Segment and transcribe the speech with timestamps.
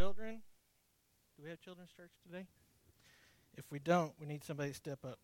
[0.00, 0.40] children?
[1.36, 2.46] Do we have children's church today?
[3.58, 5.18] If we don't, we need somebody to step up.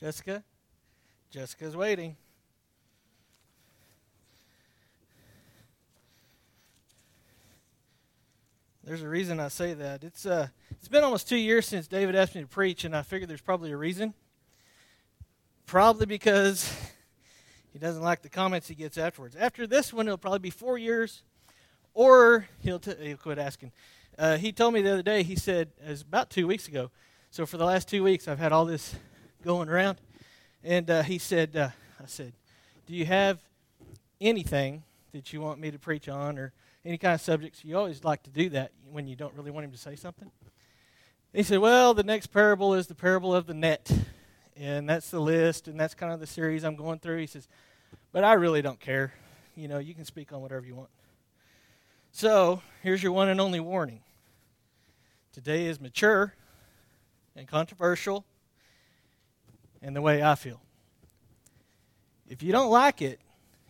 [0.00, 0.42] Jessica?
[1.30, 2.16] Jessica's waiting.
[8.86, 10.04] There's a reason I say that.
[10.04, 13.00] It's uh, it's been almost two years since David asked me to preach, and I
[13.00, 14.12] figured there's probably a reason.
[15.64, 16.70] Probably because
[17.72, 19.36] he doesn't like the comments he gets afterwards.
[19.36, 21.22] After this one, it'll probably be four years,
[21.94, 23.72] or he'll, t- he'll quit asking.
[24.18, 25.22] Uh, he told me the other day.
[25.22, 26.90] He said it was about two weeks ago.
[27.30, 28.94] So for the last two weeks, I've had all this
[29.42, 29.96] going around,
[30.62, 31.70] and uh, he said, uh,
[32.02, 32.34] "I said,
[32.86, 33.40] do you have
[34.20, 36.52] anything that you want me to preach on, or?"
[36.84, 39.64] Any kind of subjects, you always like to do that when you don't really want
[39.64, 40.30] him to say something.
[41.32, 43.90] he said, Well, the next parable is the parable of the net.
[44.56, 47.18] And that's the list, and that's kind of the series I'm going through.
[47.18, 47.48] He says,
[48.12, 49.12] But I really don't care.
[49.56, 50.90] You know, you can speak on whatever you want.
[52.12, 54.00] So, here's your one and only warning.
[55.32, 56.34] Today is mature
[57.34, 58.24] and controversial
[59.82, 60.60] and the way I feel.
[62.28, 63.20] If you don't like it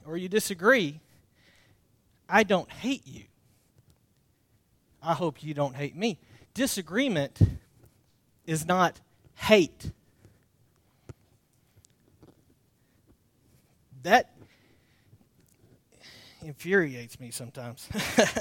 [0.04, 1.00] or you disagree,
[2.28, 3.24] I don't hate you.
[5.02, 6.18] I hope you don't hate me.
[6.54, 7.38] Disagreement
[8.46, 9.00] is not
[9.34, 9.90] hate.
[14.02, 14.30] That
[16.42, 17.88] infuriates me sometimes.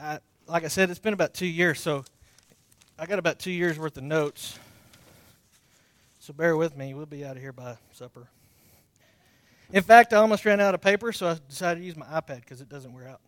[0.00, 2.04] I, like I said, it's been about two years, so
[2.98, 4.58] I got about two years worth of notes.
[6.18, 6.94] So bear with me.
[6.94, 8.28] We'll be out of here by supper.
[9.72, 12.40] In fact, I almost ran out of paper, so I decided to use my iPad
[12.40, 13.20] because it doesn't wear out.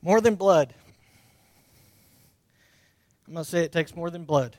[0.00, 0.72] More than blood.
[3.26, 4.56] I'm going to say it takes more than blood.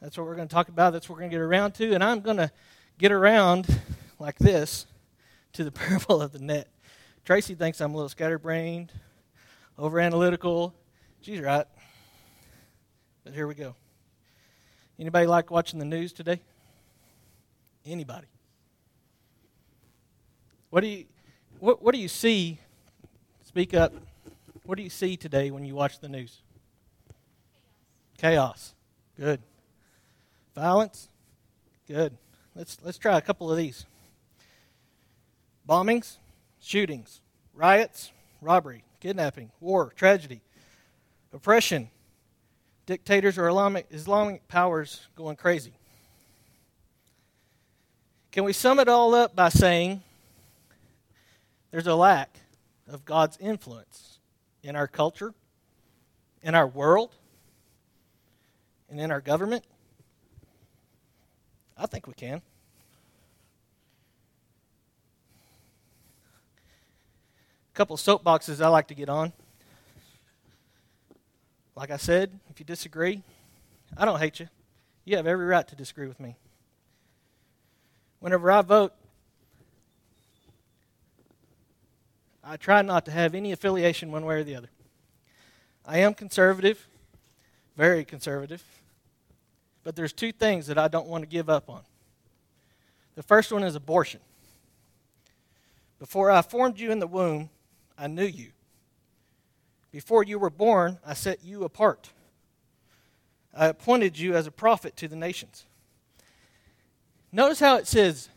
[0.00, 0.92] That's what we're going to talk about.
[0.92, 1.92] That's what we're going to get around to.
[1.92, 2.50] And I'm going to
[2.98, 3.66] get around
[4.18, 4.86] like this
[5.52, 6.68] to the parable of the net.
[7.24, 8.92] Tracy thinks I'm a little scatterbrained,
[9.78, 10.74] over analytical.
[11.20, 11.66] She's right.
[13.24, 13.74] But here we go.
[14.98, 16.40] Anybody like watching the news today?
[17.84, 18.26] Anybody?
[20.70, 21.04] What do you
[21.58, 22.58] what, what do you see?
[23.44, 23.92] Speak up.
[24.64, 26.42] What do you see today when you watch the news?
[28.18, 28.74] Chaos.
[29.18, 29.40] Good.
[30.54, 31.08] Violence.
[31.86, 32.16] Good.
[32.54, 33.86] Let's let's try a couple of these.
[35.68, 36.16] Bombings,
[36.60, 37.20] shootings,
[37.54, 40.40] riots, robbery, kidnapping, war, tragedy,
[41.32, 41.90] oppression,
[42.86, 45.72] dictators or Islamic, Islamic powers going crazy.
[48.30, 50.02] Can we sum it all up by saying
[51.70, 52.40] there's a lack
[52.88, 54.18] of God's influence
[54.62, 55.34] in our culture,
[56.42, 57.14] in our world,
[58.88, 59.64] and in our government?
[61.76, 62.40] I think we can.
[67.72, 69.32] A couple soapboxes I like to get on.
[71.76, 73.22] Like I said, if you disagree,
[73.96, 74.48] I don't hate you.
[75.04, 76.36] You have every right to disagree with me.
[78.18, 78.92] Whenever I vote,
[82.42, 84.70] I try not to have any affiliation one way or the other.
[85.84, 86.88] I am conservative,
[87.76, 88.64] very conservative,
[89.84, 91.82] but there's two things that I don't want to give up on.
[93.16, 94.20] The first one is abortion.
[95.98, 97.50] Before I formed you in the womb,
[97.98, 98.50] I knew you.
[99.96, 102.10] Before you were born, I set you apart.
[103.54, 105.64] I appointed you as a prophet to the nations.
[107.32, 108.28] Notice how it says,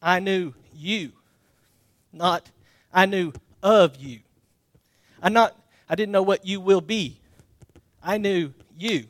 [0.00, 1.10] I knew you,
[2.12, 2.52] not
[2.94, 3.32] I knew
[3.64, 4.20] of you.
[5.20, 5.56] I not
[5.88, 7.18] I didn't know what you will be.
[8.00, 9.06] I knew you.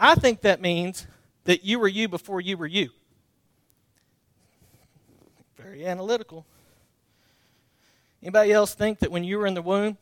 [0.00, 1.06] I think that means
[1.44, 2.90] that you were you before you were you.
[5.56, 6.44] Very analytical.
[8.20, 9.98] Anybody else think that when you were in the womb,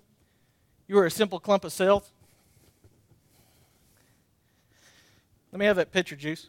[0.86, 2.10] you were a simple clump of cells.
[5.52, 6.48] Let me have that picture, Juice.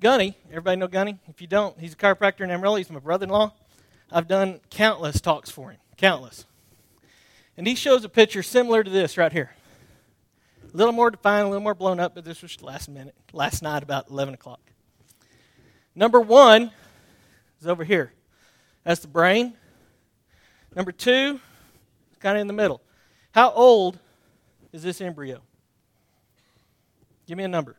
[0.00, 1.18] Gunny, everybody know Gunny?
[1.28, 2.76] If you don't, he's a chiropractor in Amarillo.
[2.76, 3.52] He's my brother in law.
[4.10, 6.44] I've done countless talks for him, countless.
[7.56, 9.54] And he shows a picture similar to this right here.
[10.72, 13.62] A little more defined, a little more blown up, but this was last minute, last
[13.62, 14.60] night about 11 o'clock.
[15.94, 16.70] Number one
[17.60, 18.12] is over here.
[18.84, 19.54] That's the brain.
[20.74, 21.40] Number two,
[22.20, 22.80] kind of in the middle.
[23.32, 23.98] How old
[24.72, 25.40] is this embryo?
[27.26, 27.76] Give me a number.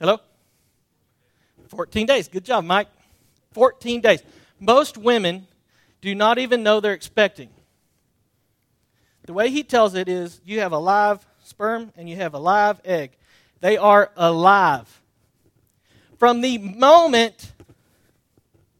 [0.00, 0.18] Hello?
[1.68, 2.28] 14 days.
[2.28, 2.88] Good job, Mike.
[3.52, 4.22] 14 days.
[4.58, 5.46] Most women
[6.00, 7.50] do not even know they're expecting.
[9.26, 12.38] The way he tells it is you have a live sperm and you have a
[12.38, 13.12] live egg.
[13.60, 15.02] They are alive.
[16.18, 17.52] From the moment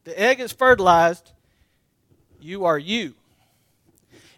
[0.03, 1.31] the egg is fertilized,
[2.41, 3.15] you are you.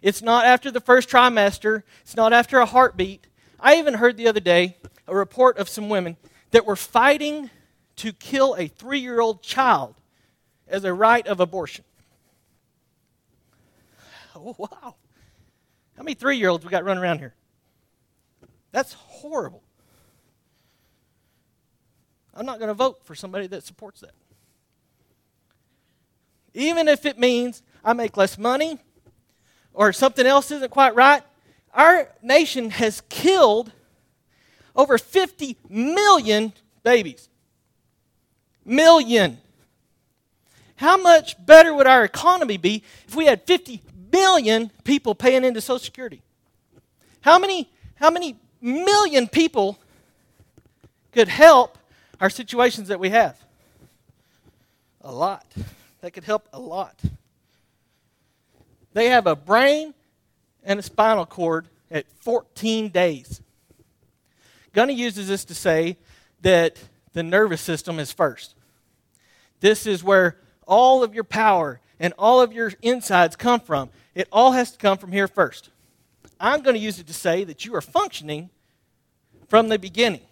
[0.02, 3.26] It's not after the first trimester, it's not after a heartbeat.
[3.58, 6.16] I even heard the other day a report of some women
[6.50, 7.50] that were fighting
[7.96, 9.94] to kill a three year old child
[10.68, 11.84] as a right of abortion.
[14.36, 14.96] Oh, wow.
[15.96, 17.34] How many three year olds we got running around here?
[18.72, 19.62] That's horrible.
[22.34, 24.10] I'm not going to vote for somebody that supports that.
[26.52, 28.78] Even if it means I make less money
[29.74, 31.22] or something else isn't quite right,
[31.74, 33.72] our nation has killed
[34.76, 36.52] over 50 million
[36.82, 37.28] babies.
[38.64, 39.38] Million.
[40.76, 45.60] How much better would our economy be if we had 50 billion people paying into
[45.60, 46.22] Social Security?
[47.20, 49.78] How many, how many million people
[51.12, 51.78] could help
[52.20, 53.36] our situations that we have?
[55.02, 55.46] A lot.
[56.00, 56.98] That could help a lot.
[58.94, 59.92] They have a brain
[60.62, 63.42] and a spinal cord at 14 days.
[64.72, 65.98] Gunny uses this to say
[66.40, 66.78] that
[67.12, 68.54] the nervous system is first.
[69.60, 73.90] This is where all of your power and all of your insides come from.
[74.14, 75.70] It all has to come from here first.
[76.40, 78.50] I'm going to use it to say that you are functioning
[79.48, 80.22] from the beginning.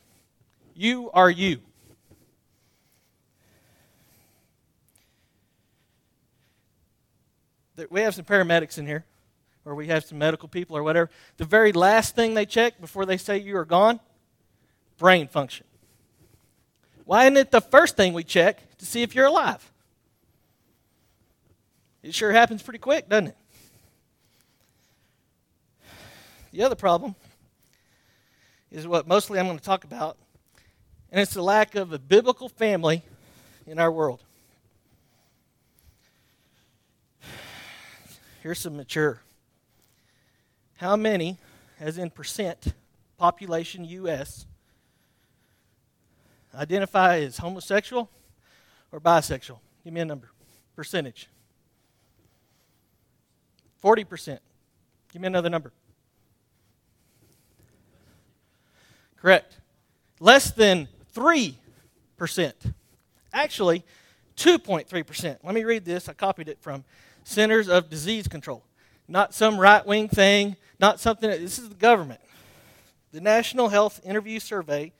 [0.74, 1.60] You are you.
[7.90, 9.04] We have some paramedics in here,
[9.64, 11.10] or we have some medical people, or whatever.
[11.36, 14.00] The very last thing they check before they say you are gone
[14.98, 15.66] brain function.
[17.04, 19.70] Why isn't it the first thing we check to see if you're alive?
[22.02, 23.36] It sure happens pretty quick, doesn't it?
[26.52, 27.14] The other problem
[28.70, 30.18] is what mostly I'm going to talk about,
[31.10, 33.02] and it's the lack of a biblical family
[33.66, 34.22] in our world.
[38.42, 39.20] Here's some mature.
[40.78, 41.38] How many,
[41.78, 42.74] as in percent,
[43.16, 44.46] population U.S.,
[46.52, 48.10] identify as homosexual
[48.90, 49.58] or bisexual?
[49.84, 50.28] Give me a number.
[50.74, 51.28] Percentage.
[53.80, 54.40] 40%.
[55.12, 55.72] Give me another number.
[59.20, 59.56] Correct.
[60.18, 61.54] Less than 3%.
[63.32, 63.84] Actually,
[64.36, 65.36] 2.3%.
[65.44, 66.08] Let me read this.
[66.08, 66.82] I copied it from
[67.24, 68.64] Centers of Disease Control.
[69.08, 72.20] Not some right wing thing, not something, this is the government.
[73.12, 74.92] The National Health Interview Survey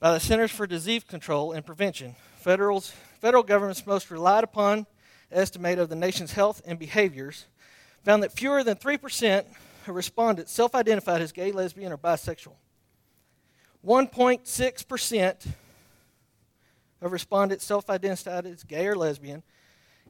[0.00, 2.90] by the Centers for Disease Control and Prevention, federal's,
[3.20, 4.86] federal government's most relied upon
[5.30, 7.46] estimate of the nation's health and behaviors,
[8.02, 9.44] found that fewer than 3%
[9.86, 12.54] of respondents self identified as gay, lesbian, or bisexual.
[13.86, 15.46] 1.6%
[17.02, 19.42] of respondents self identified as gay or lesbian.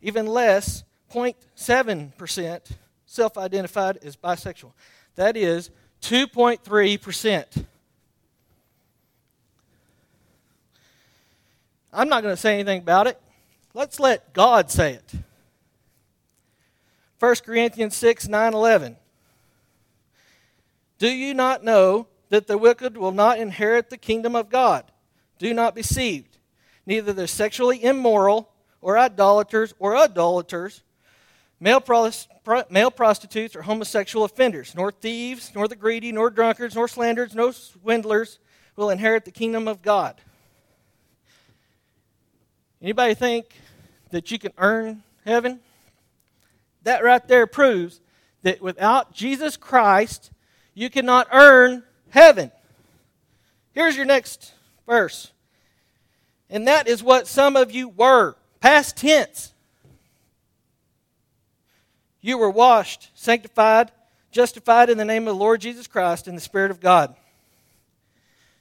[0.01, 2.61] Even less, 0.7%
[3.07, 4.73] self identified as bisexual.
[5.15, 5.71] That is
[6.03, 7.65] 2.3%.
[11.93, 13.21] I'm not going to say anything about it.
[13.73, 15.13] Let's let God say it.
[17.21, 18.97] 1 Corinthians 6 9 11.
[20.99, 24.91] Do you not know that the wicked will not inherit the kingdom of God?
[25.39, 26.39] Do not be deceived.
[26.87, 30.83] Neither the sexually immoral, or idolaters, or idolaters,
[31.61, 32.29] male, pros-
[32.71, 37.53] male prostitutes, or homosexual offenders, nor thieves, nor the greedy, nor drunkards, nor slanderers, nor
[37.53, 38.39] swindlers
[38.77, 40.21] will inherit the kingdom of God.
[42.83, 43.47] Anybody think
[44.11, 45.61] that you can earn heaven?
[46.83, 48.01] That right there proves
[48.43, 50.31] that without Jesus Christ,
[50.75, 52.53] you cannot earn heaven.
[53.73, 54.53] Here's your next
[54.87, 55.33] verse.
[56.51, 58.37] And that is what some of you were.
[58.61, 59.54] Past tense.
[62.25, 63.93] You were washed, sanctified,
[64.31, 67.15] justified in the name of the Lord Jesus Christ in the Spirit of God.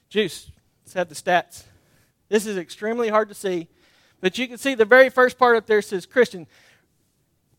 [0.08, 0.50] Juice,
[0.84, 1.64] let's have the stats.
[2.28, 3.68] This is extremely hard to see
[4.24, 6.46] but you can see the very first part up there says Christian.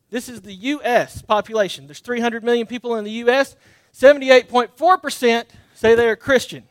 [0.10, 1.22] This is the U.S.
[1.22, 1.86] population.
[1.86, 3.56] There's 300 million people in the U.S.
[3.94, 5.46] 78.4%
[5.76, 6.64] say they are Christian.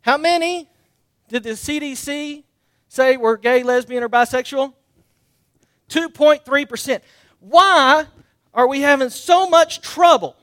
[0.00, 0.68] How many
[1.28, 2.42] did the CDC
[2.88, 4.74] say were gay, lesbian, or bisexual?
[5.88, 7.00] 2.3%.
[7.40, 8.06] Why
[8.54, 10.36] are we having so much trouble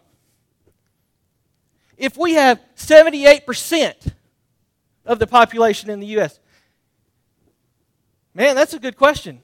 [1.98, 4.14] if we have 78%
[5.06, 6.40] of the population in the U.S.?
[8.34, 9.42] Man, that's a good question.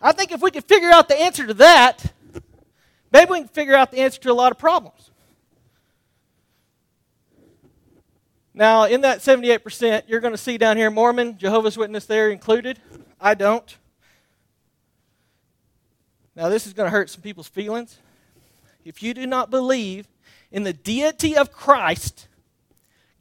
[0.00, 2.12] I think if we could figure out the answer to that,
[3.12, 5.10] maybe we can figure out the answer to a lot of problems.
[8.52, 12.78] Now, in that 78%, you're going to see down here Mormon, Jehovah's Witness there included.
[13.20, 13.76] I don't.
[16.36, 17.98] Now, this is going to hurt some people's feelings.
[18.84, 20.06] If you do not believe
[20.50, 22.28] in the deity of Christ,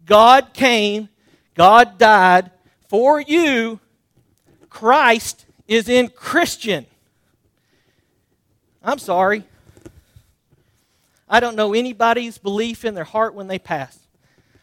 [0.06, 1.10] God came,
[1.54, 2.52] God died
[2.90, 3.80] for you,
[4.70, 6.86] Christ is in Christian.
[8.84, 9.44] I'm sorry.
[11.30, 13.98] I don't know anybody's belief in their heart when they pass.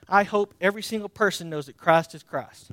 [0.08, 2.72] I hope every single person knows that Christ is Christ.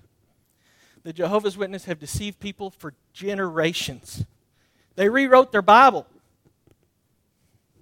[1.04, 4.26] The Jehovah's Witnesses have deceived people for generations.
[4.98, 6.08] They rewrote their Bible.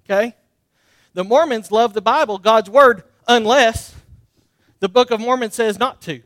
[0.04, 0.36] Okay?
[1.14, 3.94] The Mormons love the Bible, God's Word, unless
[4.80, 6.22] the Book of Mormon says not to.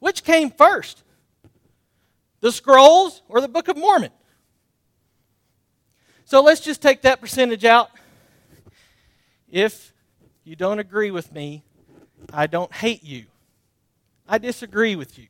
[0.00, 1.02] Which came first?
[2.40, 4.12] The scrolls or the Book of Mormon?
[6.26, 7.90] So let's just take that percentage out.
[9.50, 9.94] If
[10.44, 11.64] you don't agree with me,
[12.34, 13.24] I don't hate you.
[14.28, 15.28] I disagree with you.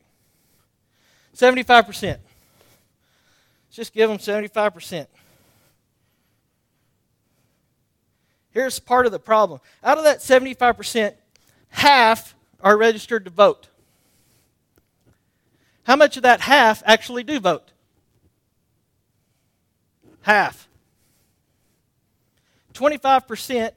[1.37, 2.17] 75%.
[3.79, 5.07] Just give them 75%.
[8.51, 9.61] Here's part of the problem.
[9.81, 11.13] Out of that 75%,
[11.69, 13.69] half are registered to vote.
[15.83, 17.71] How much of that half actually do vote?
[20.23, 20.67] Half.
[22.73, 23.71] 25%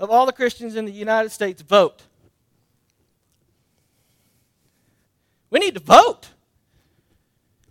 [0.00, 2.02] of all the Christians in the United States vote.
[5.50, 6.30] We need to vote.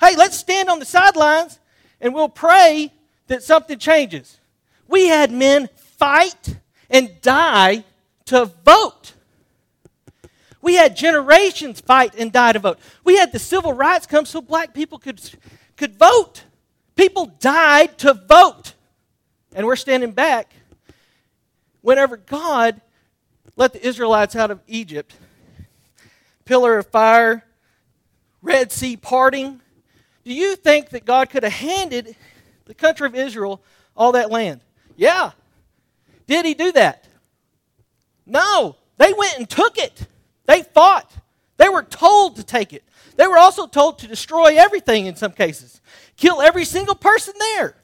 [0.03, 1.59] Hey, let's stand on the sidelines
[2.01, 2.91] and we'll pray
[3.27, 4.37] that something changes.
[4.85, 6.57] We had men fight
[6.89, 7.85] and die
[8.25, 9.13] to vote.
[10.61, 12.79] We had generations fight and die to vote.
[13.05, 15.21] We had the civil rights come so black people could,
[15.77, 16.43] could vote.
[16.97, 18.73] People died to vote.
[19.55, 20.53] And we're standing back
[21.79, 22.81] whenever God
[23.55, 25.15] let the Israelites out of Egypt,
[26.43, 27.45] pillar of fire,
[28.41, 29.61] Red Sea parting,
[30.23, 32.15] do you think that God could have handed
[32.65, 33.61] the country of Israel
[33.95, 34.61] all that land?
[34.95, 35.31] Yeah.
[36.27, 37.07] Did he do that?
[38.25, 38.77] No.
[38.97, 40.07] They went and took it.
[40.45, 41.11] They fought.
[41.57, 42.83] They were told to take it.
[43.15, 45.81] They were also told to destroy everything in some cases,
[46.17, 47.75] kill every single person there.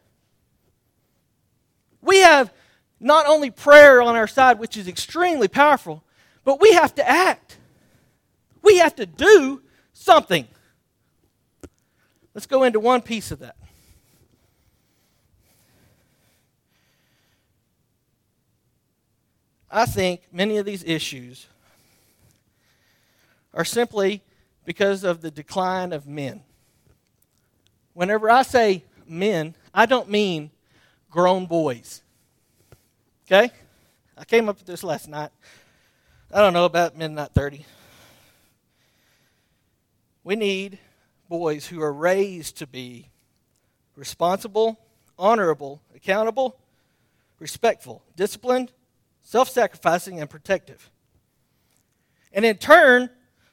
[2.02, 2.52] We have
[3.00, 6.04] not only prayer on our side, which is extremely powerful,
[6.44, 7.58] but we have to act.
[8.62, 9.62] We have to do
[9.94, 10.48] something.
[12.40, 13.58] Let's go into one piece of that.
[19.70, 21.48] I think many of these issues
[23.54, 24.22] are simply
[24.64, 26.42] because of the decline of men.
[27.94, 30.50] Whenever I say men, I don't mean
[31.12, 32.04] grown boys.
[33.28, 33.52] Okay?
[34.18, 35.32] I came up with this last night.
[36.34, 37.66] I don't know, about midnight 30.
[40.24, 40.80] We need
[41.30, 43.08] boys who are raised to be
[43.96, 44.80] responsible,
[45.18, 46.60] honorable, accountable,
[47.38, 48.72] respectful, disciplined,
[49.22, 50.90] self sacrificing, and protective.
[52.34, 53.10] And in turn,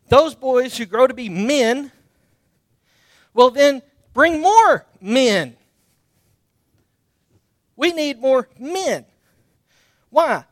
[0.09, 1.93] those boys who grow to be men
[3.35, 3.83] will then
[4.15, 5.57] bring more men.
[7.77, 9.05] We need more men.
[10.09, 10.45] Why?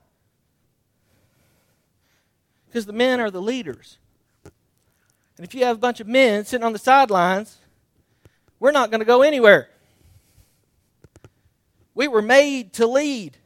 [2.66, 3.98] Because the men are the leaders.
[5.44, 7.58] And if you have a bunch of men sitting on the sidelines,
[8.58, 9.68] we're not going to go anywhere.
[11.94, 13.36] We were made to lead.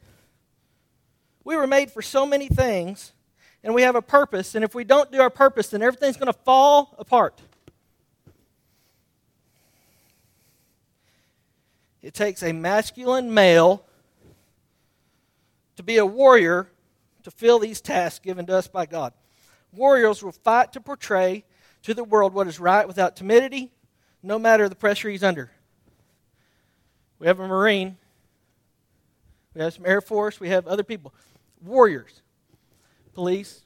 [1.43, 3.11] We were made for so many things,
[3.65, 6.31] and we have a purpose, and if we don't do our purpose, then everything's going
[6.31, 7.41] to fall apart.
[12.01, 13.83] It takes a masculine male
[15.75, 16.69] to be a warrior
[17.23, 19.11] to fill these tasks given to us by God.
[19.73, 21.43] Warriors will fight to portray
[21.83, 23.71] to the world what is right without timidity,
[24.21, 25.51] no matter the pressure he's under.
[27.19, 27.97] We have a Marine,
[29.53, 31.13] we have some Air Force, we have other people.
[31.61, 32.21] Warriors,
[33.13, 33.61] police.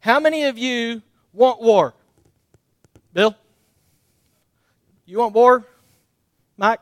[0.00, 1.02] How many of you
[1.32, 1.94] want war?
[3.12, 3.36] Bill?
[5.04, 5.64] You want war?
[6.56, 6.80] Mike?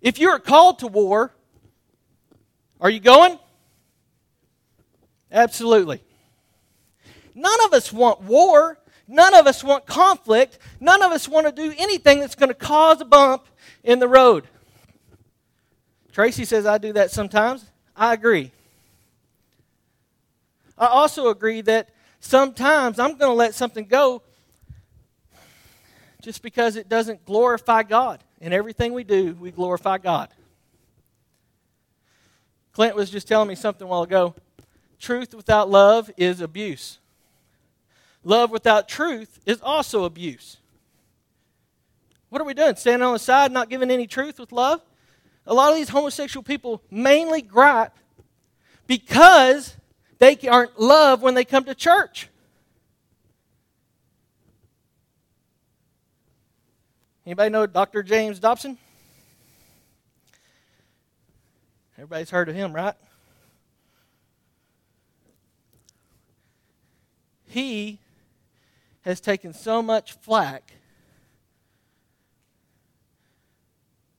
[0.00, 1.32] If you're called to war,
[2.80, 3.38] are you going?
[5.30, 6.02] Absolutely.
[7.34, 8.78] None of us want war.
[9.10, 10.58] None of us want conflict.
[10.78, 13.44] None of us want to do anything that's going to cause a bump
[13.82, 14.46] in the road.
[16.12, 17.64] Tracy says I do that sometimes.
[17.96, 18.52] I agree.
[20.78, 21.88] I also agree that
[22.20, 24.22] sometimes I'm going to let something go
[26.22, 28.22] just because it doesn't glorify God.
[28.40, 30.28] In everything we do, we glorify God.
[32.72, 34.36] Clint was just telling me something a while ago.
[35.00, 37.00] Truth without love is abuse.
[38.22, 40.58] Love without truth is also abuse.
[42.28, 42.76] What are we doing?
[42.76, 44.80] Standing on the side, not giving any truth with love?
[45.46, 47.92] A lot of these homosexual people mainly gripe
[48.86, 49.76] because
[50.18, 52.28] they aren't loved when they come to church.
[57.26, 58.02] Anybody know Dr.
[58.02, 58.78] James Dobson?
[61.96, 62.94] Everybody's heard of him, right?
[67.46, 67.98] He
[69.02, 70.72] has taken so much flack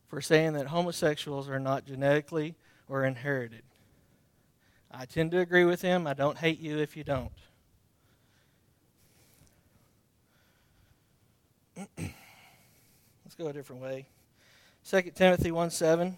[0.08, 2.56] for saying that homosexuals are not genetically
[2.90, 3.64] or inherited.
[4.92, 6.06] I tend to agree with him.
[6.06, 7.32] I don't hate you if you don't.
[11.98, 14.08] Let's go a different way.
[14.90, 16.18] 2 Timothy 1 7.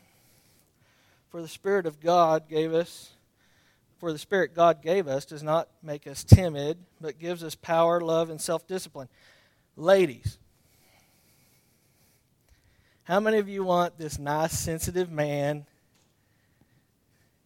[1.29, 3.11] For the Spirit of God gave us,
[4.03, 8.01] for the Spirit God gave us does not make us timid, but gives us power,
[8.01, 9.07] love, and self discipline.
[9.77, 10.37] Ladies,
[13.05, 15.65] how many of you want this nice, sensitive man?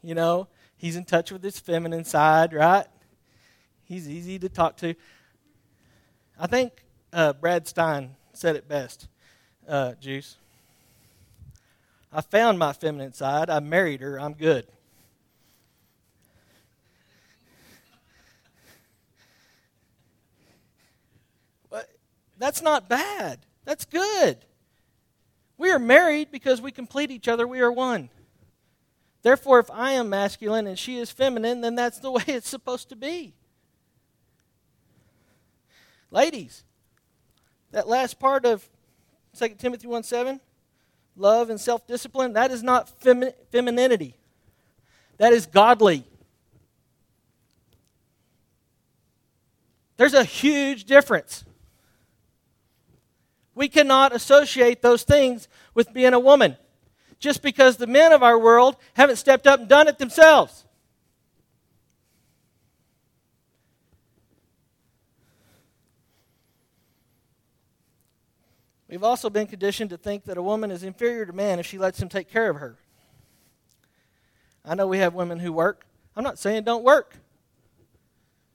[0.01, 0.47] You know,
[0.77, 2.87] he's in touch with his feminine side, right?
[3.83, 4.95] He's easy to talk to.
[6.39, 6.71] I think
[7.13, 9.07] uh, Brad Stine said it best,
[9.69, 10.37] uh, Juice.
[12.11, 13.51] I found my feminine side.
[13.51, 14.19] I married her.
[14.19, 14.65] I'm good.
[21.69, 21.89] But
[22.37, 23.39] that's not bad.
[23.65, 24.37] That's good.
[25.57, 27.47] We are married because we complete each other.
[27.47, 28.09] We are one.
[29.23, 32.89] Therefore, if I am masculine and she is feminine, then that's the way it's supposed
[32.89, 33.33] to be.
[36.11, 36.63] Ladies,
[37.71, 38.67] that last part of
[39.37, 40.39] 2 Timothy 1 7,
[41.15, 44.15] love and self discipline, that is not femi- femininity.
[45.17, 46.05] That is godly.
[49.97, 51.43] There's a huge difference.
[53.57, 56.57] We cannot associate those things with being a woman
[57.17, 60.63] just because the men of our world haven't stepped up and done it themselves.
[68.87, 71.79] We've also been conditioned to think that a woman is inferior to man if she
[71.79, 72.77] lets him take care of her.
[74.63, 75.87] I know we have women who work.
[76.15, 77.15] I'm not saying don't work.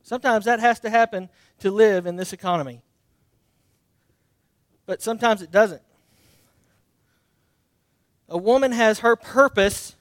[0.05, 2.83] Sometimes that has to happen to live in this economy
[4.87, 5.83] but sometimes it doesn't.
[8.29, 9.95] A woman has her purpose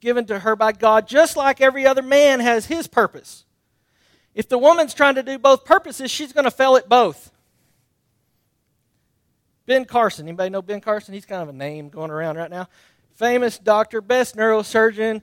[0.00, 3.44] given to her by God, just like every other man has his purpose.
[4.34, 7.32] If the woman's trying to do both purposes, she's going to fail at both.
[9.66, 11.14] Ben Carson, anybody know Ben Carson?
[11.14, 12.68] He's kind of a name going around right now.
[13.16, 15.20] Famous doctor, best neurosurgeon,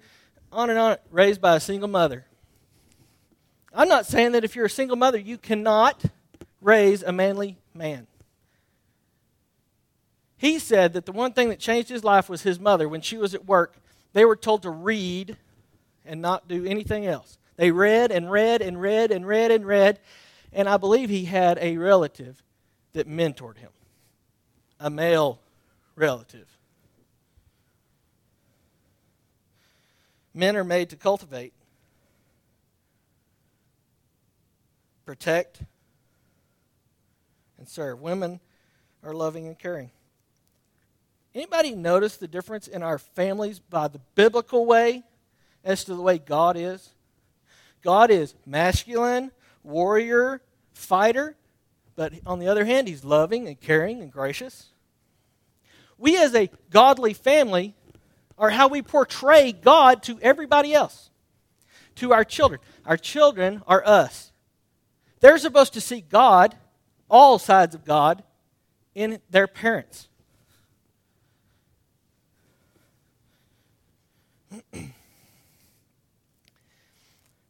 [0.52, 2.26] on and on, raised by a single mother.
[3.74, 6.04] I'm not saying that if you're a single mother, you cannot
[6.62, 8.08] raise a manly man.
[10.38, 12.90] He said that the one thing that changed his life was his mother.
[12.90, 13.78] When she was at work,
[14.14, 15.38] they were told to read
[16.06, 17.38] and not do anything else.
[17.56, 20.00] They read and read and read and read and read.
[20.52, 22.44] And I believe he had a relative
[22.94, 23.72] that mentored him,
[24.80, 25.40] a male
[25.96, 26.48] relative.
[30.34, 31.54] Men are made to cultivate,
[35.06, 35.62] protect,
[37.58, 38.02] and serve.
[38.02, 38.42] Women
[39.02, 39.92] are loving and caring.
[41.36, 45.04] Anybody notice the difference in our families by the biblical way
[45.66, 46.92] as to the way God is?
[47.84, 50.42] God is masculine, warrior,
[50.74, 51.36] fighter,
[51.98, 54.68] but on the other hand, he's loving and caring and gracious.
[55.98, 57.76] We, as a godly family,
[58.38, 61.10] are how we portray God to everybody else,
[61.96, 62.62] to our children.
[62.86, 64.32] Our children are us.
[65.20, 66.56] They're supposed to see God,
[67.10, 68.24] all sides of God,
[68.94, 70.08] in their parents.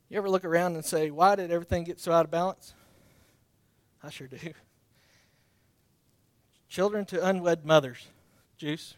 [0.10, 2.74] You ever look around and say, why did everything get so out of balance?
[4.04, 4.38] I sure do.
[6.70, 8.08] Children to unwed mothers.
[8.58, 8.96] Juice.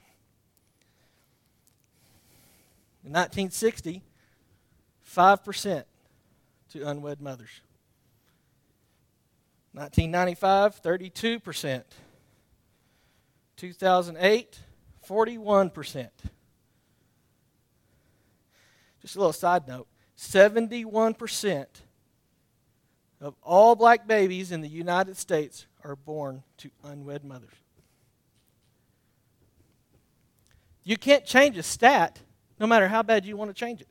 [3.04, 4.04] In 1960,
[5.16, 5.84] 5%
[6.72, 7.62] to unwed mothers.
[9.74, 11.84] 1995, 32%.
[13.56, 14.60] 2008,
[15.08, 16.10] 41%.
[19.08, 21.66] Just a little side note 71%
[23.22, 27.54] of all black babies in the United States are born to unwed mothers.
[30.84, 32.20] You can't change a stat
[32.60, 33.82] no matter how bad you want to change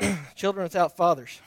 [0.00, 0.16] it.
[0.34, 1.42] Children without fathers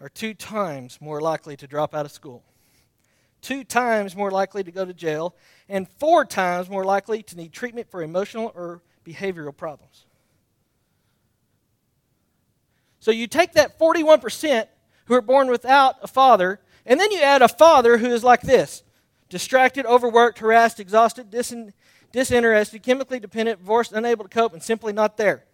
[0.00, 2.42] are two times more likely to drop out of school,
[3.40, 5.36] two times more likely to go to jail,
[5.68, 10.06] and four times more likely to need treatment for emotional or behavioral problems.
[13.00, 14.66] So you take that 41%
[15.04, 18.42] who are born without a father, and then you add a father who is like
[18.42, 18.82] this
[19.28, 21.72] distracted, overworked, harassed, exhausted, disin-
[22.12, 25.44] disinterested, chemically dependent, divorced, unable to cope, and simply not there.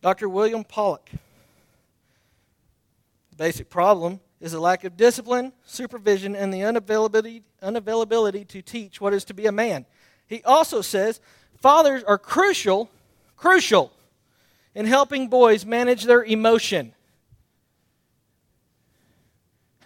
[0.00, 0.28] Dr.
[0.28, 1.10] William Pollack.
[3.30, 9.00] The basic problem is a lack of discipline, supervision, and the unavailability, unavailability to teach
[9.00, 9.84] what is to be a man.
[10.28, 11.20] He also says
[11.60, 12.90] fathers are crucial,
[13.36, 13.92] crucial
[14.74, 16.94] in helping boys manage their emotion.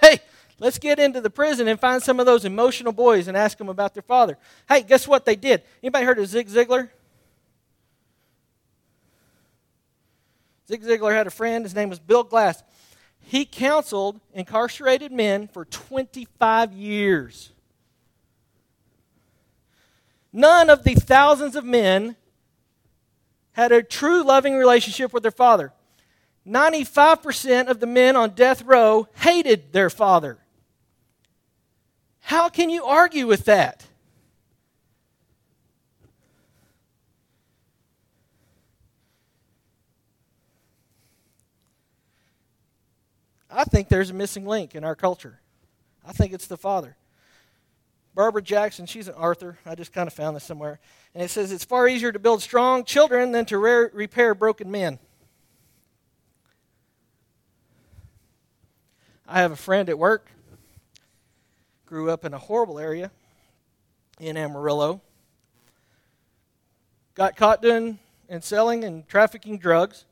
[0.01, 0.19] Hey,
[0.59, 3.69] let's get into the prison and find some of those emotional boys and ask them
[3.69, 4.37] about their father.
[4.69, 5.63] Hey, guess what they did?
[5.83, 6.91] Anybody heard of Zig Ziglar?
[10.69, 12.63] Zig Ziglar had a friend, his name was Bill Glass.
[13.21, 17.53] He counseled incarcerated men for 25 years.
[20.33, 22.16] None of the thousands of men
[23.53, 25.73] had a true loving relationship with their father.
[26.47, 30.38] 95% of the men on death row hated their father.
[32.21, 33.85] How can you argue with that?
[43.51, 45.38] I think there's a missing link in our culture.
[46.07, 46.97] I think it's the father.
[48.14, 49.59] Barbara Jackson, she's an author.
[49.64, 50.81] I just kind of found this somewhere.
[51.14, 54.70] And it says it's far easier to build strong children than to re- repair broken
[54.70, 54.98] men.
[59.27, 60.31] I have a friend at work,
[61.87, 63.11] grew up in a horrible area
[64.20, 65.01] in Amarillo,
[67.14, 67.98] got caught doing
[68.29, 70.05] and selling and trafficking drugs.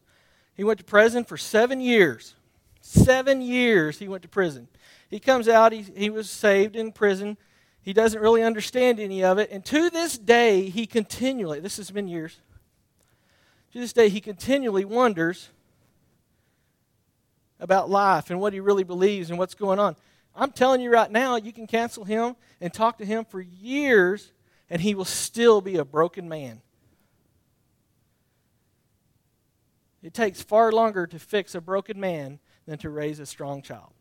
[0.54, 2.34] He went to prison for seven years.
[2.80, 4.68] Seven years he went to prison.
[5.10, 7.36] He comes out, he, he was saved in prison.
[7.83, 9.51] He doesn't really understand any of it.
[9.51, 12.38] And to this day, he continually, this has been years,
[13.73, 15.49] to this day, he continually wonders
[17.61, 19.95] about life and what he really believes and what's going on.
[20.35, 24.33] I'm telling you right now, you can cancel him and talk to him for years,
[24.69, 26.62] and he will still be a broken man.
[30.03, 33.93] It takes far longer to fix a broken man than to raise a strong child.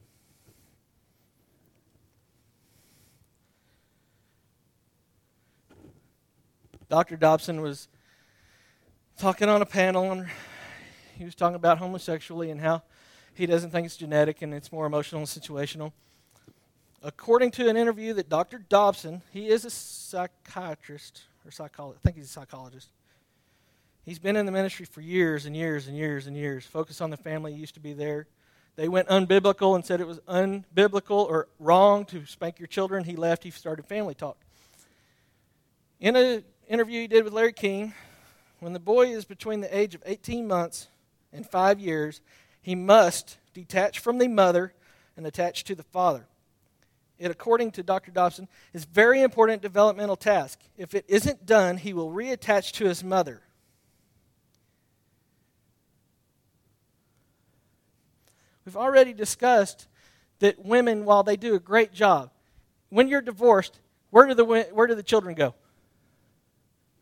[6.89, 7.17] Dr.
[7.17, 7.87] Dobson was
[9.15, 10.25] talking on a panel, and
[11.15, 12.81] he was talking about homosexuality and how
[13.35, 15.91] he doesn't think it's genetic and it's more emotional and situational.
[17.03, 18.57] According to an interview that Dr.
[18.57, 22.89] Dobson, he is a psychiatrist or psychologist, I think he's a psychologist.
[24.03, 26.65] He's been in the ministry for years and years and years and years.
[26.65, 28.25] Focus on the family used to be there.
[28.75, 33.03] They went unbiblical and said it was unbiblical or wrong to spank your children.
[33.03, 33.43] He left.
[33.43, 34.37] He started Family Talk.
[35.99, 37.93] In an interview he did with Larry King,
[38.59, 40.87] when the boy is between the age of 18 months
[41.33, 42.21] and five years,
[42.61, 44.73] he must detach from the mother
[45.17, 46.27] and attach to the father.
[47.17, 48.11] It, according to Dr.
[48.11, 50.59] Dobson, is very important developmental task.
[50.77, 53.41] If it isn't done, he will reattach to his mother.
[58.63, 59.87] We've already discussed
[60.39, 62.29] that women, while they do a great job,
[62.89, 63.79] when you're divorced,
[64.11, 65.55] where do the, where do the children go?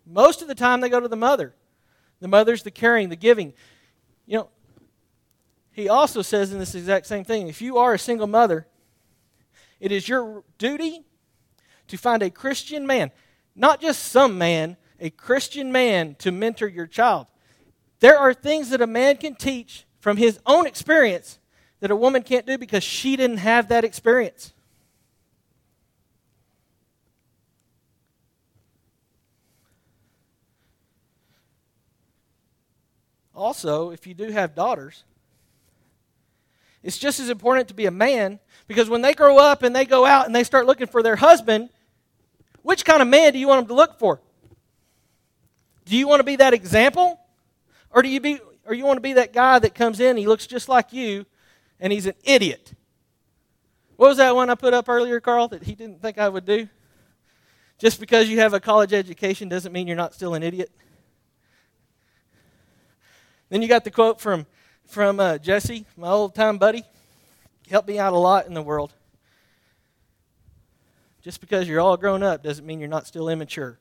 [0.09, 1.53] Most of the time, they go to the mother.
[2.19, 3.53] The mother's the caring, the giving.
[4.25, 4.49] You know,
[5.71, 8.67] he also says in this exact same thing if you are a single mother,
[9.79, 11.03] it is your duty
[11.87, 13.11] to find a Christian man,
[13.55, 17.27] not just some man, a Christian man to mentor your child.
[17.99, 21.39] There are things that a man can teach from his own experience
[21.79, 24.53] that a woman can't do because she didn't have that experience.
[33.37, 35.03] Also, if you do have daughters,
[36.81, 39.85] it's just as important to be a man because when they grow up and they
[39.85, 41.69] go out and they start looking for their husband,
[42.63, 44.19] which kind of man do you want them to look for?
[45.85, 47.19] Do you want to be that example?
[47.91, 50.25] Or do you be or you want to be that guy that comes in, he
[50.25, 51.25] looks just like you,
[51.79, 52.73] and he's an idiot.
[53.97, 56.45] What was that one I put up earlier, Carl, that he didn't think I would
[56.45, 56.67] do?
[57.77, 60.71] Just because you have a college education doesn't mean you're not still an idiot.
[63.49, 64.45] Then you got the quote from
[64.85, 66.83] from uh, Jesse, my old time buddy.
[67.69, 68.93] Helped me out a lot in the world.
[71.21, 73.77] Just because you're all grown up doesn't mean you're not still immature.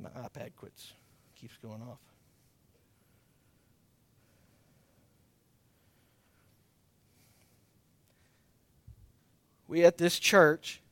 [0.00, 0.92] My iPad quits,
[1.36, 2.11] keeps going off.
[9.72, 10.82] We at this church,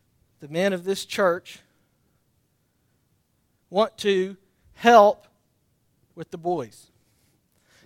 [0.41, 1.59] the men of this church,
[3.69, 4.39] want to
[4.73, 5.27] help
[6.15, 6.91] with the boys.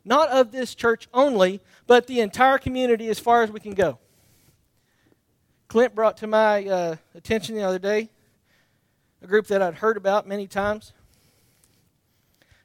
[0.05, 3.99] Not of this church only, but the entire community as far as we can go.
[5.67, 8.09] Clint brought to my uh, attention the other day
[9.21, 10.93] a group that I'd heard about many times.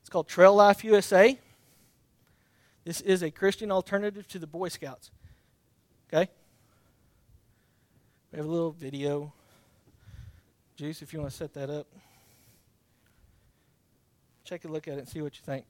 [0.02, 1.40] It's called Trail Life USA.
[2.86, 5.10] This is a Christian alternative to the Boy Scouts.
[6.14, 6.30] Okay?
[8.32, 9.34] We have a little video.
[10.76, 11.88] Juice, if you want to set that up.
[14.46, 15.66] Take a look at it and see what you think.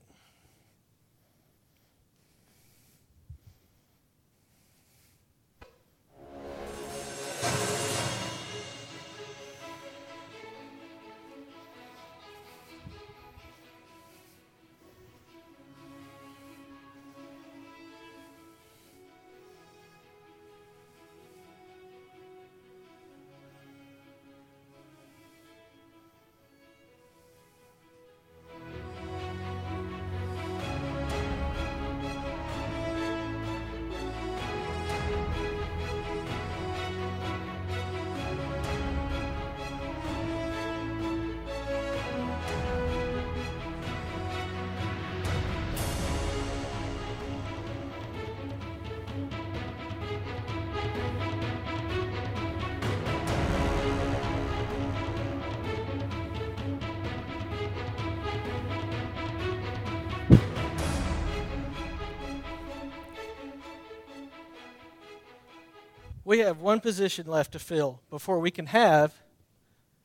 [66.30, 69.12] We have one position left to fill before we can have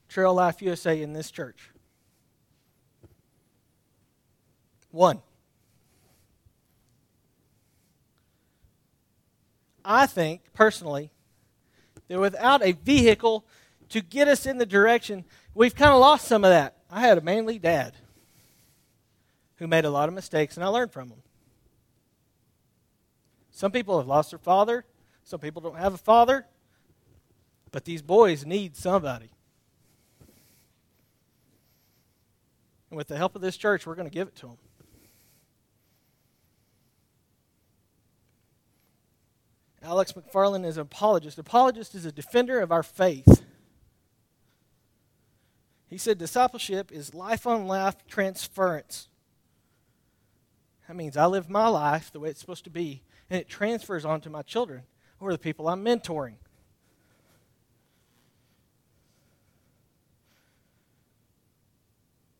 [0.09, 1.69] Trail Life USA in this church.
[4.91, 5.21] One.
[9.85, 11.11] I think, personally,
[12.09, 13.45] that without a vehicle
[13.91, 16.79] to get us in the direction, we've kind of lost some of that.
[16.91, 17.93] I had a manly dad
[19.57, 21.23] who made a lot of mistakes, and I learned from him.
[23.51, 24.87] Some people have lost their father,
[25.25, 26.47] some people don't have a father,
[27.73, 29.31] but these boys need somebody.
[32.91, 34.59] And with the help of this church, we're going to give it to them.
[39.83, 41.39] Alex McFarland is an apologist.
[41.39, 43.43] Apologist is a defender of our faith.
[45.89, 49.09] He said discipleship is life on life transference.
[50.87, 54.05] That means I live my life the way it's supposed to be, and it transfers
[54.05, 54.85] on to my children
[55.29, 56.35] or the people I'm mentoring.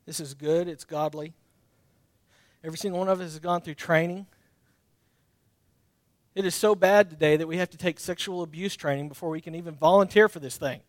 [0.07, 1.33] This is good, it's godly.
[2.63, 4.27] Every single one of us has gone through training.
[6.35, 9.41] It is so bad today that we have to take sexual abuse training before we
[9.41, 10.81] can even volunteer for this thing.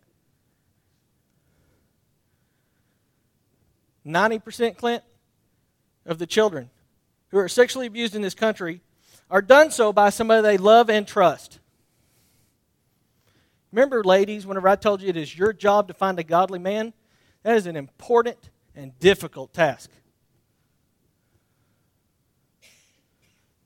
[4.06, 5.04] 90%, Clint,
[6.06, 6.70] of the children
[7.30, 8.82] who are sexually abused in this country
[9.30, 11.60] are done so by somebody they love and trust.
[13.76, 16.94] Remember, ladies, whenever I told you it is your job to find a godly man,
[17.44, 19.90] that is an important and difficult task.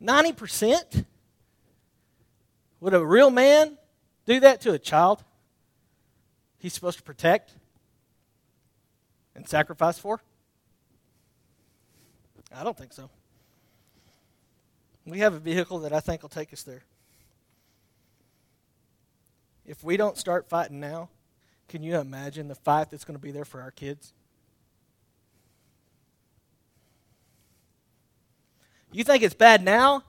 [0.02, 1.06] 90%?
[2.80, 3.78] Would a real man
[4.26, 5.24] do that to a child
[6.58, 7.54] he's supposed to protect
[9.36, 10.20] and sacrifice for?
[12.52, 13.12] I don't think so.
[15.06, 16.82] We have a vehicle that I think will take us there.
[19.70, 21.10] If we don't start fighting now,
[21.68, 24.14] can you imagine the fight that's going to be there for our kids?
[28.92, 30.06] You think it's bad now?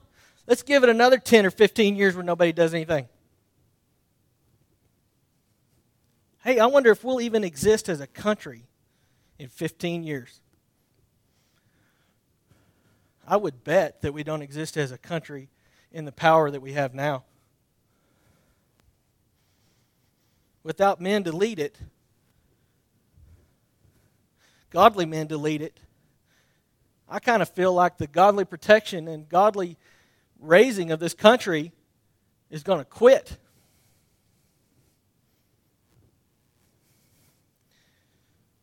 [0.47, 3.07] Let's give it another 10 or 15 years where nobody does anything.
[6.43, 8.63] Hey, I wonder if we'll even exist as a country
[9.37, 10.39] in 15 years.
[13.27, 15.49] I would bet that we don't exist as a country
[15.91, 17.25] in the power that we have now.
[20.63, 21.77] Without men to lead it,
[24.69, 25.79] godly men to lead it,
[27.09, 29.77] I kind of feel like the godly protection and godly
[30.39, 31.73] raising of this country
[32.49, 33.37] is going to quit.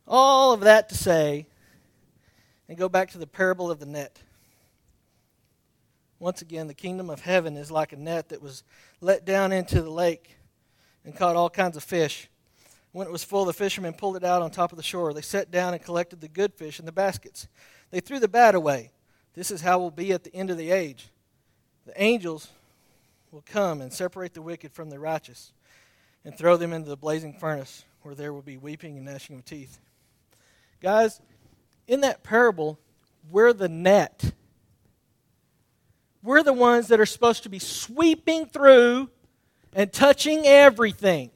[0.07, 1.47] All of that to say,
[2.69, 4.23] and go back to the parable of the net.
[6.19, 8.65] Once again, the kingdom of heaven is like a net that was
[9.03, 10.38] let down into the lake
[11.09, 12.29] and caught all kinds of fish.
[12.93, 15.15] When it was full, the fishermen pulled it out on top of the shore.
[15.15, 17.49] They sat down and collected the good fish in the baskets.
[17.91, 18.91] They threw the bad away.
[19.33, 21.09] This is how we'll be at the end of the age.
[21.87, 22.49] The angels
[23.33, 25.55] will come and separate the wicked from the righteous
[26.27, 29.47] and throw them into the blazing furnace where there will be weeping and gnashing of
[29.47, 29.79] teeth.
[30.83, 31.23] Guys,
[31.87, 32.79] in that parable,
[33.31, 34.33] we're the net.
[36.23, 39.09] We're the ones that are supposed to be sweeping through
[39.73, 41.31] and touching everything.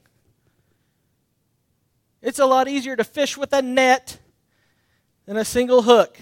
[2.20, 4.18] It's a lot easier to fish with a net
[5.26, 6.18] than a single hook.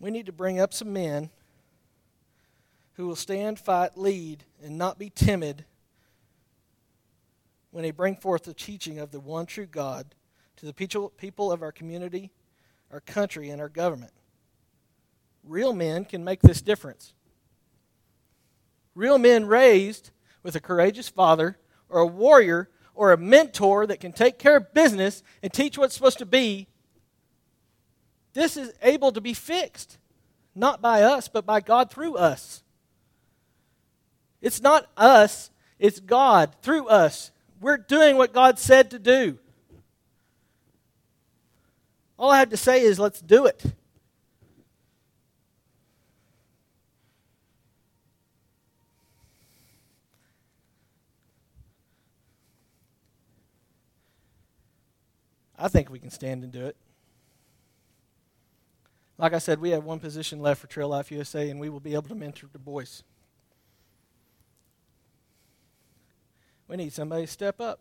[0.00, 1.30] We need to bring up some men
[2.94, 5.64] who will stand, fight, lead, and not be timid
[7.70, 10.14] when they bring forth the teaching of the one true God
[10.56, 12.30] to the people of our community,
[12.90, 14.12] our country, and our government.
[15.42, 17.12] Real men can make this difference.
[18.94, 20.10] Real men raised
[20.42, 24.72] with a courageous father or a warrior or a mentor that can take care of
[24.72, 26.68] business and teach what's supposed to be
[28.34, 29.96] this is able to be fixed,
[30.54, 32.62] not by us, but by God through us.
[34.42, 37.30] It's not us, it's God through us.
[37.60, 39.38] We're doing what God said to do.
[42.18, 43.62] All I have to say is, let's do it.
[55.58, 56.76] I think we can stand and do it.
[59.16, 61.80] Like I said, we have one position left for Trail Life USA, and we will
[61.80, 63.02] be able to mentor the boys.
[66.68, 67.80] We need somebody to step up.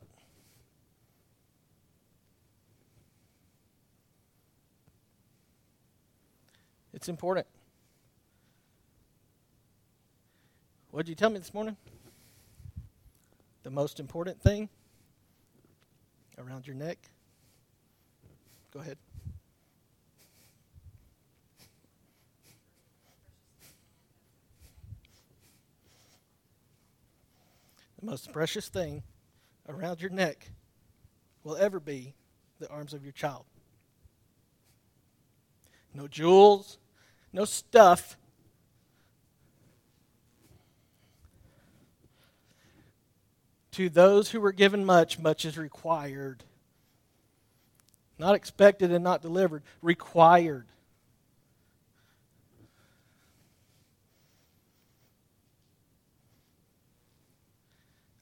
[7.03, 7.45] It's important.
[10.91, 11.75] What did you tell me this morning?
[13.63, 14.69] The most important thing
[16.37, 16.97] around your neck?
[18.73, 18.97] Go ahead.
[27.99, 29.03] the most precious thing
[29.67, 30.51] around your neck
[31.43, 32.13] will ever be
[32.61, 33.43] the arms of your child.
[35.93, 36.79] No jewels,
[37.33, 38.15] no stuff.
[43.71, 46.43] To those who were given much, much is required.
[48.19, 50.67] Not expected and not delivered, required.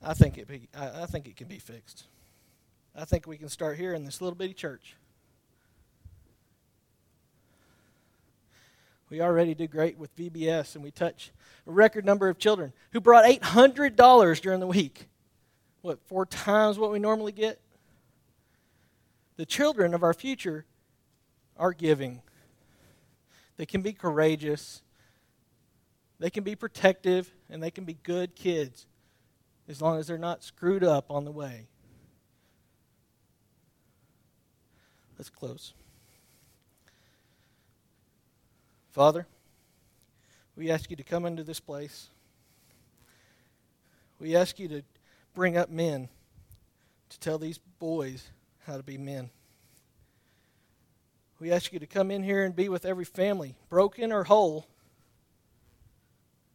[0.01, 2.05] I think it be, I, think it can be fixed.
[2.95, 4.95] I think we can start here in this little bitty church.
[9.11, 11.31] We already do great with VBS, and we touch
[11.67, 15.09] a record number of children who brought $800 during the week.
[15.81, 17.59] What, four times what we normally get?
[19.35, 20.65] The children of our future
[21.57, 22.21] are giving.
[23.57, 24.81] They can be courageous,
[26.17, 28.87] they can be protective, and they can be good kids
[29.67, 31.67] as long as they're not screwed up on the way.
[35.17, 35.73] Let's close.
[38.91, 39.25] Father,
[40.55, 42.09] we ask you to come into this place.
[44.19, 44.83] We ask you to
[45.33, 46.09] bring up men
[47.09, 48.29] to tell these boys
[48.65, 49.29] how to be men.
[51.39, 54.67] We ask you to come in here and be with every family, broken or whole,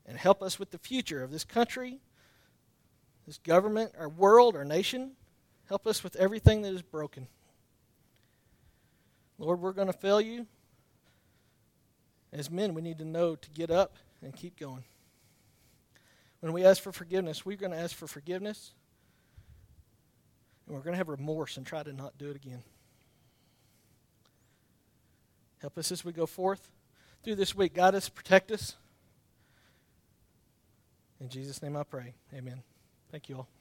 [0.06, 2.00] and help us with the future of this country
[3.26, 5.12] this government, our world, our nation.
[5.68, 7.26] Help us with everything that is broken.
[9.38, 10.46] Lord, we're going to fail you.
[12.36, 14.84] As men, we need to know to get up and keep going.
[16.40, 18.72] When we ask for forgiveness, we're going to ask for forgiveness.
[20.66, 22.62] And we're going to have remorse and try to not do it again.
[25.62, 26.70] Help us as we go forth
[27.24, 27.72] through this week.
[27.72, 28.76] Guide us, protect us.
[31.20, 32.12] In Jesus' name I pray.
[32.34, 32.62] Amen.
[33.10, 33.55] Thank you all.